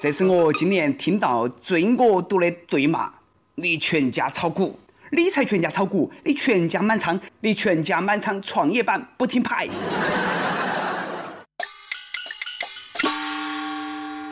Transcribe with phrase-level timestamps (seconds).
[0.00, 3.12] 这是我今年听到最恶毒的对骂。
[3.54, 4.78] 你全家炒股，
[5.10, 9.68] 你才全家炒股，你全家满仓，你全家满仓创业板不听牌。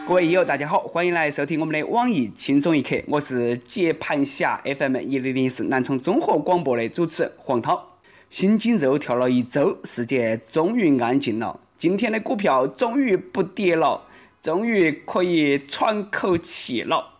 [0.08, 7.86] 各位益友，大家好，欢迎来收听我们的网易轻松一刻，我是接盘侠 FM 一零零四南充综合广播的主持黄涛。
[8.28, 14.02] 心惊肉跳了一周，世界终于安静了，今天的股票终于不跌了，
[14.42, 17.14] 终于可以喘口气了。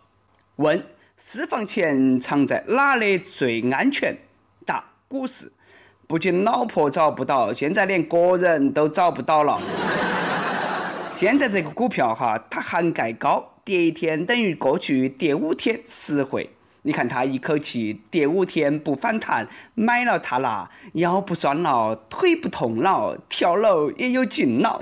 [0.57, 0.85] 问：
[1.17, 4.15] 私房钱藏在哪里最安全？
[4.63, 5.51] 答：股市。
[6.05, 9.59] 不仅老婆找不到，现在连个人都找不到了。
[11.15, 16.47] 现在这个股票哈，它涵盖高，跌一天等于过去跌五天实惠。
[16.83, 24.81] 你看他一口气跌五天不反弹，买了它啦，腰不酸了，腿不痛了，跳楼也有劲了。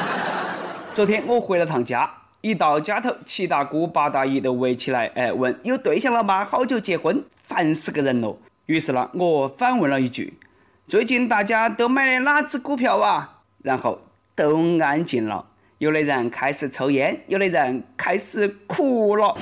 [0.94, 6.42] 昨天我回了趟家，一到家头，七大姑八大姨都围起来，哎，问有对象了吗？
[6.42, 7.22] 好久结婚？
[7.46, 8.38] 烦死个人了。
[8.64, 10.32] 于是呢，我反问了一句：
[10.88, 13.40] 最近大家都买的哪只股票啊？
[13.62, 14.00] 然后
[14.34, 15.44] 都安静了。
[15.76, 19.36] 有的人开始抽烟，有的人开始哭了。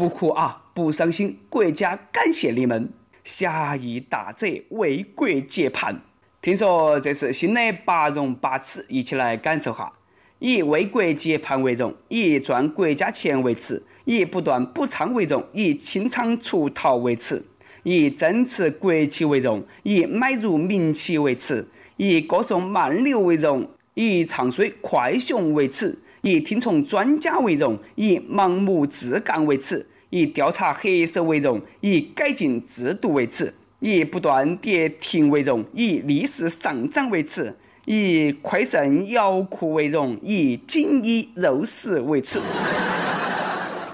[0.00, 2.90] 不哭啊，不伤心，国家感谢你们，
[3.22, 6.00] 侠义大者为国接盘。
[6.40, 9.92] 听说这是新的八荣八耻，一起来感受哈。
[10.38, 17.44] 以为国接盘为荣，以赚国家钱为耻，以不断补仓为荣，以清仓出逃为耻，
[17.82, 23.68] 以增持国企为荣，以买入民企为耻，以歌颂慢牛为荣。
[23.92, 42.40] 以唱衰快熊为耻，以听从专家为荣，以盲目自干为耻，以调查黑手为荣，以改进制度为耻，以不断跌停为荣，以逆势上涨为耻，以亏肾摇裤为荣，以锦衣肉食为耻。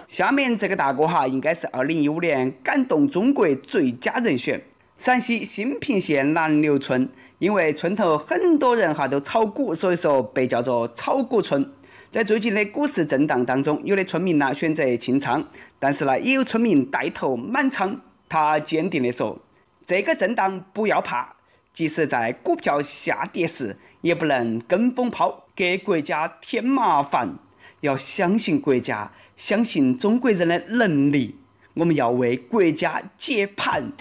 [0.09, 4.63] 下面这个大哥哈，应该是二零一五年感动中国最佳人选。
[4.97, 7.07] 陕西兴平县南流村，
[7.39, 11.71] 因为村头很多人哈都炒股，所以说被叫做炒股村。
[12.13, 15.45] 在最近的股市震荡当中，有的村民呢选择清仓，
[15.79, 18.01] 但是呢也有村民带头满仓。
[18.29, 19.39] 他坚定地说
[19.87, 21.35] ：“这个震荡不要怕，
[21.75, 27.35] 即使在股票下跌时，也不能跟风抛，给国家添麻烦。
[27.81, 31.39] 要相信国家，相信中国人的能力。
[31.75, 33.93] 我们要为国家接盘。”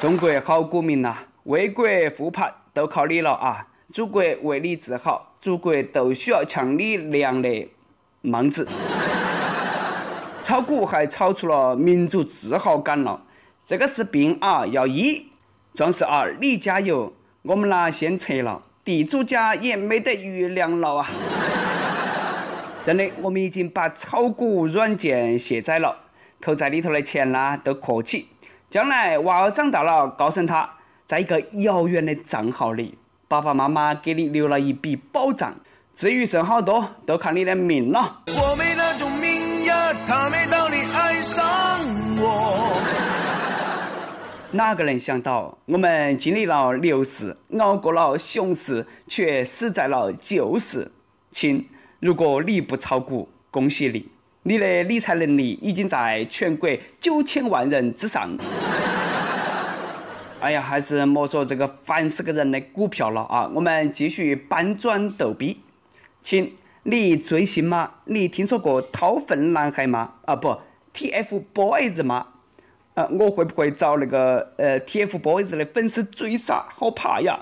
[0.00, 1.86] 中国好股民呐，为国
[2.16, 3.68] 护盘都靠你了啊！
[3.92, 7.68] 祖国为你自豪，祖国都需要像你那样的
[8.22, 8.66] 莽子。
[10.42, 13.20] 炒股还炒出了民族自豪感了，
[13.66, 15.26] 这个是病啊，要医。
[15.74, 17.12] 壮士啊，你加油！
[17.42, 21.10] 我们呢先撤了，地主家也没得余粮了啊！
[22.82, 25.94] 真的，我们已经把炒股软件卸载了，
[26.40, 28.28] 投在里头的钱呢都客气。
[28.70, 30.70] 将来娃儿长大了，告诉他，
[31.06, 32.96] 在一个遥远的账号里，
[33.34, 35.52] 爸爸妈妈给你留了一笔保障。
[35.92, 38.22] 至于剩好多，都看你的命了。
[38.28, 41.44] 我没那种命呀，他没道理爱上
[42.16, 42.80] 我。
[44.52, 50.92] 哪个能想到，我们经历了牛市，熬过了熊市，却死在了旧市。
[51.32, 51.68] 亲，
[51.98, 54.08] 如果你不炒股，恭喜你。
[54.44, 58.30] 你的理财能力已经在全国九千万人之上。
[60.44, 63.50] 哎呀，还是莫说这个烦死个人的股票了啊！
[63.54, 65.62] 我们继续搬砖逗逼。
[66.20, 67.90] 亲，你追星吗？
[68.04, 70.16] 你听说过掏粪男孩吗？
[70.26, 70.54] 啊不
[70.92, 72.26] ，TFBOYS 吗？
[72.92, 76.66] 啊，我会不会找那个呃 TFBOYS 的粉丝追杀？
[76.76, 77.40] 好怕呀！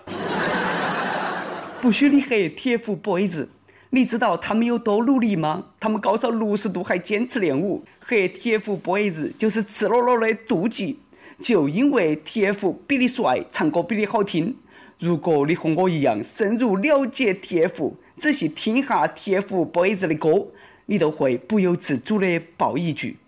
[1.80, 3.48] 不许你黑 TFBOYS。
[3.90, 5.64] 你知道他们有多努力吗？
[5.80, 11.00] 他们高烧六十度还坚持练舞，黑 TFBOYS 就是赤裸裸的妒忌。
[11.42, 14.56] 就因为 TF 比你帅，唱歌比你好听。
[14.98, 20.46] 如果你和我一样深入了解 TF，仔细听一下 TFBOYS 的歌，
[20.86, 23.18] 你都会不由自主的爆一句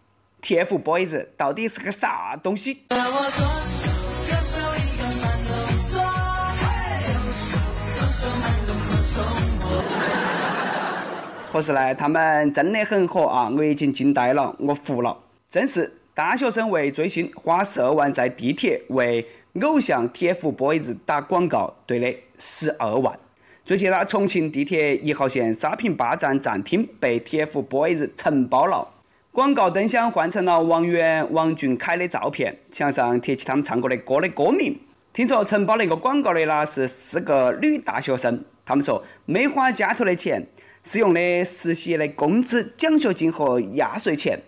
[0.43, 2.83] ：TFBOYS 到底是个啥东西？
[11.53, 13.51] 可是呢，他们真的很火啊！
[13.57, 15.19] 我已经惊呆了，我服了。
[15.51, 19.27] 真是大学生为追星花十二万在地铁为
[19.61, 23.19] 偶像 TFBOYS 打广告，对的，十二万。
[23.65, 28.87] 最近呢，重庆地铁一号线沙坪坝站站厅被 TFBOYS 承包了，
[29.33, 34.79] 广告灯箱换成了王源、王俊凯的照片，墙上贴起他们唱过的歌的歌名。
[35.13, 40.47] 听说承包那个广告的呢是四个女大学生，他们说没花家头的钱，
[40.85, 44.39] 是用的实习的工资、奖学金和压岁钱。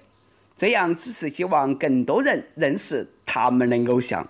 [0.56, 4.26] 这样只是希望更多人认识他们的偶像。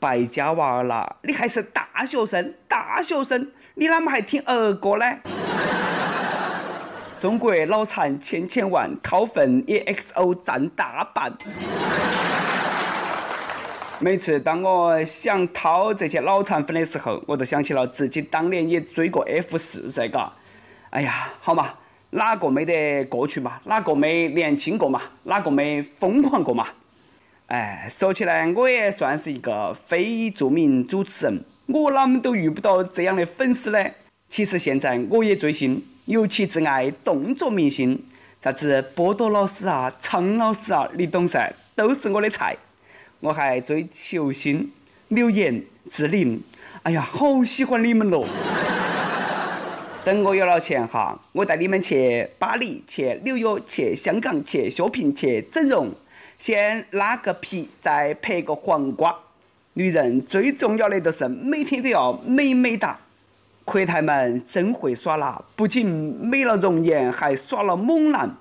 [0.00, 5.04] 败家娃儿啦，你还是大学生，大学生，你哪么还听儿歌呢？
[7.20, 11.32] 中国脑残千千万，掏粪 EXO 占大半。
[14.00, 20.32] 每次当我想掏这些脑残粉的时候，我都想起了自己当年也追过 F 四噻，嘎。
[20.90, 21.70] 哎呀，好嘛，
[22.16, 23.60] 哪个没得过去嘛？
[23.64, 25.02] 哪个没年轻过嘛？
[25.24, 26.68] 哪个没疯狂过嘛？
[27.48, 33.84] 哎，说起来，我也算是一个非著名主持人，我啷么都遇不到这样的粉丝呢？
[34.28, 35.82] 其实现在我也追星。
[36.04, 38.04] 尤其挚爱动作明星，
[38.40, 42.56] 啥子波多老师啊、苍老师啊，你懂噻，都是我的菜。
[43.18, 44.70] 我还追球星
[45.08, 46.40] 刘岩、志玲，
[46.84, 48.24] 哎呀，好喜欢你们咯！
[50.04, 55.90] 等我有了钱哈，我带你们去巴黎、去纽约、去香港、去쇼핑去整容，
[56.38, 59.16] 先拉个皮，再拍个黄瓜。
[59.72, 63.00] 女人最重要的就是每天都要美美哒。
[63.64, 65.42] 阔太们真会耍啦！
[65.56, 68.36] 不仅美了容颜，还耍了猛男。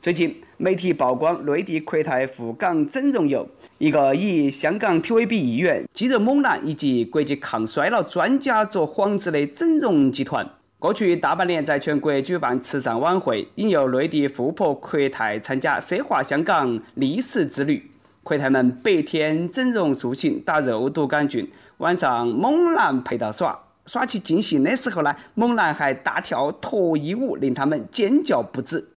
[0.00, 10.48] 最近媒体曝光内地阔太赴港整容游，一个以香港 TVB 艺员、肌肉猛男以及国际抗衰老专家做幌子的整容集团，
[10.82, 17.88] 过去大半年在全国举办慈善晚会，引诱内地富婆阔太参加奢华香港历史之旅。
[18.24, 23.56] 阔太们白天整容塑形，打肉毒杆菌，晚上猛男陪到耍。
[23.86, 28.91] 耍起尽兴的时候呢，猛男还大跳脱衣舞，令他们尖叫不止。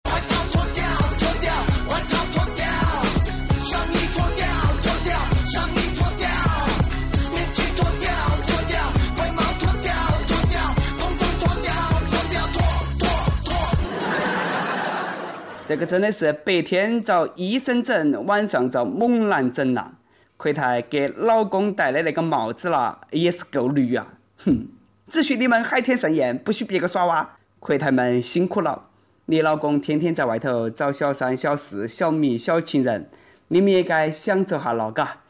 [15.74, 19.94] 这个真的是白天找医生整，晚上找猛男整呐！
[20.38, 24.06] 奎太给老公戴的那个帽子啦，也是够绿啊！
[24.46, 24.68] 哼，
[25.08, 27.38] 只许你们海天盛宴，不许别个耍哇！
[27.60, 28.84] 奎太们辛苦了，
[29.26, 33.10] 你老公天天在外头找小三、小四、小蜜、小情人，
[33.48, 35.22] 你们也该享受下了嘎。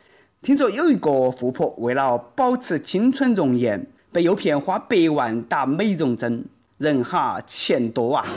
[0.42, 6.44] 听说有一个富婆为了保持青春容颜，被诱骗花百万打美容针，
[6.80, 8.28] 人哈钱多啊！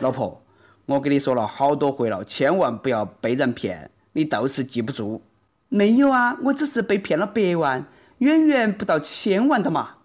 [0.00, 0.40] 老婆，
[0.86, 5.20] 我跟你说了好多回了，千万不要被人骗，你倒是记不住。
[5.68, 7.84] 没有啊，我只是被骗了百万。
[8.18, 9.96] 远远不到千万的嘛。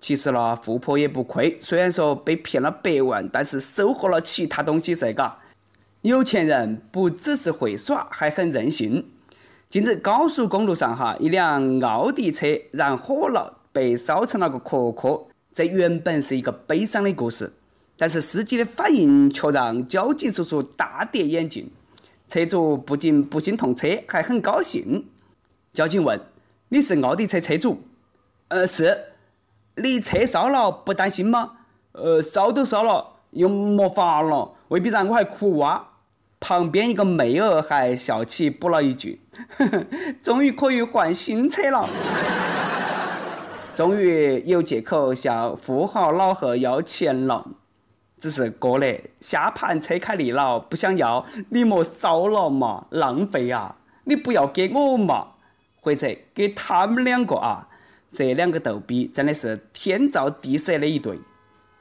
[0.00, 5.38] 其实呢，富婆也不亏，虽然说被骗了百万，但是收获了其他东西噻，嘎。
[6.00, 9.08] 有钱人不只是会耍，还很任性。
[9.70, 15.26] 近日高速公路上哈，一辆奥迪车燃火了，被烧成了个壳壳。
[15.54, 17.52] 这原本是一个悲伤的故事，
[17.96, 21.70] 但是司机的反应却让交警叔叔大跌眼镜。
[22.28, 25.06] 车主不仅不心痛车，还很高兴。
[25.72, 26.20] 交警问。
[26.68, 27.82] 你是奥迪车车主？
[28.48, 28.98] 呃，是。
[29.76, 31.52] 你车烧了不担心吗？
[31.92, 35.88] 呃，烧都烧了，又没法了，未必然我还哭哇。
[36.40, 39.20] 旁边一个妹儿还笑起补了一句
[39.56, 39.86] ：“呵呵，
[40.22, 41.88] 终于可以换新车了，
[43.74, 47.46] 终于有借口向富豪老贺要钱了。
[48.22, 53.74] 只是哥嘞，下盘车开腻了，不想要，你莫烧了嘛，浪费呀！
[54.04, 55.26] 你不要给我嘛。”
[55.82, 57.66] 或者给他们两个啊，
[58.12, 61.18] 这两个逗比真的是天造地设的一对。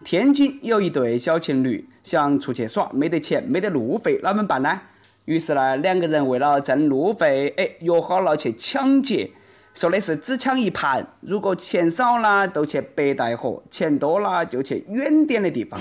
[0.03, 4.81] 天津有一对小情侣想出去耍，没得钱，没得路费，怎么办呢？
[5.25, 9.29] 于是呢，两个人为了挣路费，哎，约好了去抢劫，
[9.75, 15.79] 说的是只抢一盘，如果钱少了就去北戴河，钱多了就去远点的地方。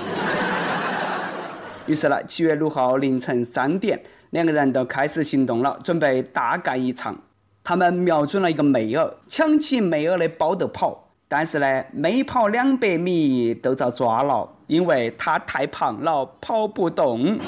[1.91, 7.19] 于是呢，七月六号凌晨三点，两个人都开始行动了，准备大干一场。
[7.65, 11.09] 他们瞄准了一个妹儿，抢起妹儿的包就跑。
[11.27, 17.41] 但是呢，没跑两百米都遭抓了，因为她太胖了，跑不动。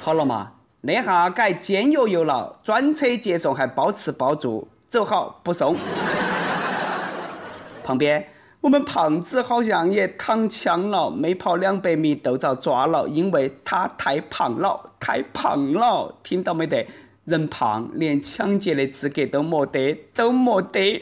[0.00, 5.76] 好了嘛，那下改煎油油了，专车接送还包吃包住，走好不送。
[7.84, 8.26] 旁边，
[8.66, 16.84] 我们胖子好像也躺枪了，没跑两百米都遭抓了，因为他太胖了，太胖了，听到没得？
[17.26, 21.00] 人胖，连抢劫的资格都没得，都没得。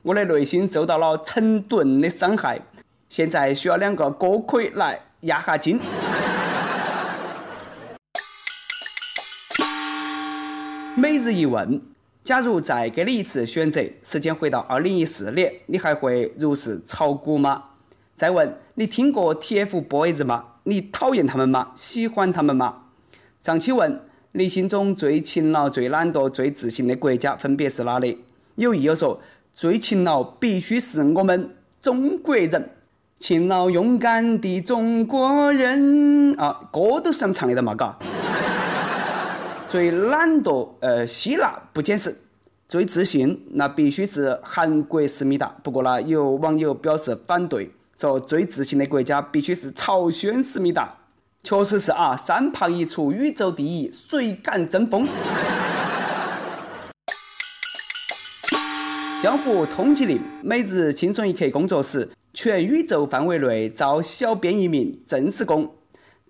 [0.00, 2.58] 我的内心受到了成吨的伤害，
[3.10, 5.78] 现在需要两个锅盔来压下惊。
[10.96, 11.78] 每日一问：
[12.24, 17.64] 假如再给你一次选择，时间回到二零一四年，你还会如实炒股吗？
[18.14, 20.44] 再问，你听过 TFBOYS 吗？
[20.62, 21.72] 你讨厌他们吗？
[21.74, 22.84] 喜欢他们吗？
[23.40, 24.00] 上期问，
[24.30, 28.24] 你心中最勤劳、最懒惰、最自信的国家分别是哪里？
[28.54, 29.20] 有益友说，
[29.52, 32.70] 最勤劳必须是我们中国人，
[33.18, 37.98] 勤劳勇敢的中国人啊，歌都是这么唱的嘛，嘎。
[39.72, 42.14] 最懒惰，呃，希腊不解释。
[42.68, 45.46] 最自信，那必须是韩国思密达。
[45.62, 50.94] 不过呢，有网友表示反对，说最自信的国家必须是朝鲜思密达。
[51.42, 55.08] 确实是啊，三胖一出，宇宙第一，谁敢争锋？
[59.22, 65.74] 江湖通缉令，每日轻松一刻工作室，全宇宙范围内招小编一名，正式工。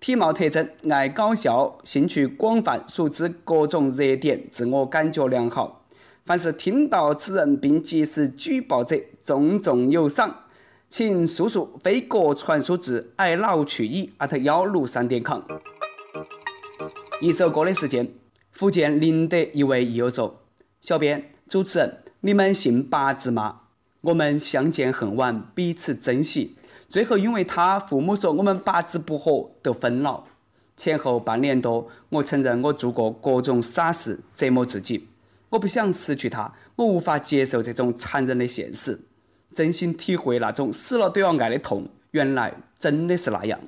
[0.03, 5.85] 体貌特征：爱搞笑，兴趣广泛，熟知各种热点，自我感觉良好。
[6.25, 10.41] 凡是听到此人并及时举报者，重重有赏。
[10.89, 15.39] 请速速飞鸽传书至 i love 去矣幺六三点 com。
[17.21, 18.13] 一首歌的时间，
[18.51, 20.41] 福建宁德一位益友说
[20.81, 23.61] ：“小编，主持人，你们信八字吗？
[24.01, 26.57] 我们相见恨晚，彼此珍惜。”
[26.93, 30.23] 最后，因为他父母说我们八字不合，都分了。
[30.77, 35.07] 前后半年多，我承认我做过各种傻事，折磨自己。
[35.49, 38.99] 我不想失去他，我无法接受这种残忍的现实。
[39.55, 43.59] 真心体会那种死了都要爱的痛，原来真的是那样。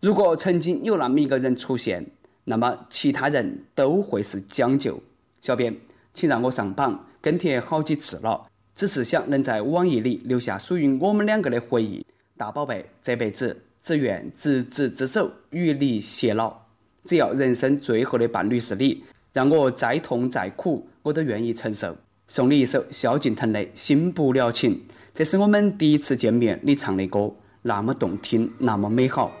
[0.00, 2.04] 如果曾经有那么一个人出现，
[2.42, 5.00] 那么其他人都会是将就。
[5.40, 5.76] 小编，
[6.12, 12.04] 请让我上榜，跟帖好几次了，只是想能在网易里留下属于我们两个的回忆。
[12.38, 16.56] 大宝贝，这辈子只愿执子之手，与你偕老。
[17.04, 19.02] 只要人生最后的伴侣是你，
[19.32, 21.96] 让我再痛再苦，我都愿意承受。
[22.28, 24.72] 送你一首萧敬腾的《新不了情》，
[25.12, 29.32] 这是我们第一次见面，你唱的歌那么动听，那么美好。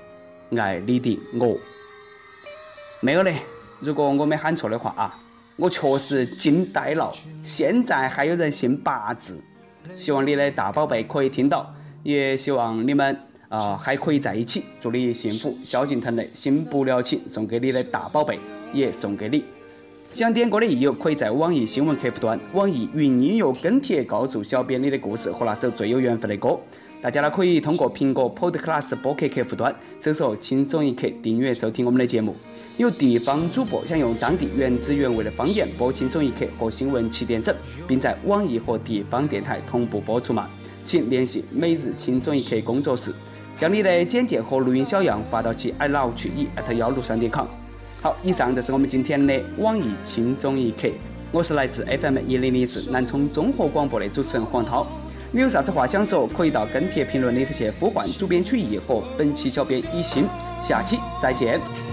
[0.56, 1.56] 爱你的我，
[3.00, 3.36] 没有嘞。
[3.78, 5.22] 如果我没喊错的话啊，
[5.54, 7.12] 我确实惊呆了。
[7.44, 9.40] 现在还有人信八字，
[9.94, 11.72] 希望你的大宝贝可以听到。
[12.08, 13.14] 也希望你们
[13.50, 15.54] 啊还可以在一起，祝你幸福。
[15.62, 18.40] 萧敬腾的《心不了情》送给你的大宝贝，
[18.72, 19.44] 也送给你。
[19.94, 26.58] 想点歌的益友可以在网易新闻客户端、网易云音乐跟帖告诉小编你的故事和那首最有缘分的歌。
[27.02, 32.34] 大家呢可以通过苹果 Podcast 播客客户端搜索“轻松一刻”订阅收听我们的节目。
[32.78, 37.54] 有地方主播想用当地原汁原味的方言播《轻松一刻》和新闻七点整，
[37.86, 40.48] 并在网易和地方电台同步播出吗？
[40.88, 43.12] 请联系每日轻松一刻工作室，
[43.58, 47.46] 将你的简介和录音小样发到其 i love 去以艾特幺六三点 com。
[48.00, 50.88] 好，以上就是我们今天的网易轻松一刻。
[51.30, 54.86] 我是来自 FM 一零零四南充综合广播的主持人黄涛。
[55.30, 60.24] 你有啥子话想说，可以到跟帖评论里头去呼唤主编曲艺和本期小编一心。
[60.62, 61.87] 下期再见。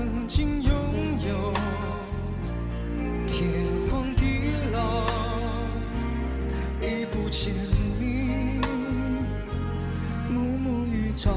[0.00, 0.72] 曾经拥
[1.28, 1.52] 有
[3.26, 3.50] 天
[3.90, 5.06] 荒地老
[6.80, 7.52] 已不见
[7.98, 8.62] 你
[10.30, 11.30] 暮暮与朝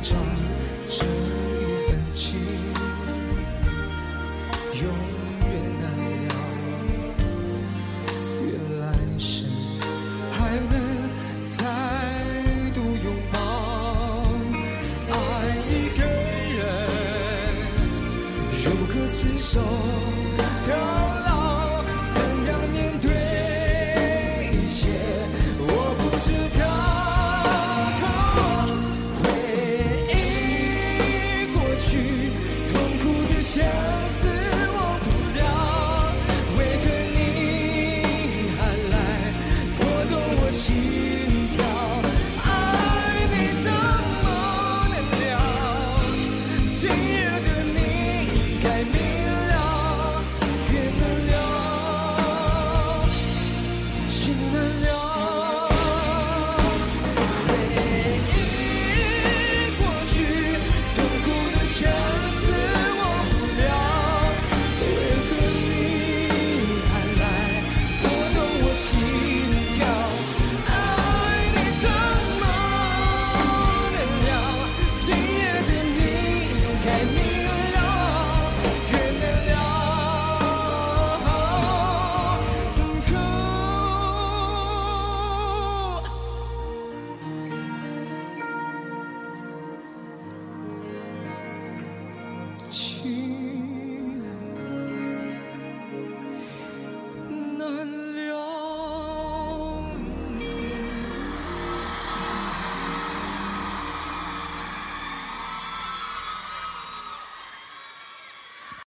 [0.00, 0.14] 朝
[18.62, 19.58] 如何厮守？
[20.68, 21.19] 到